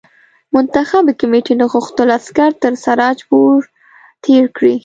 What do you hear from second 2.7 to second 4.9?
سراج پور تېر کړي.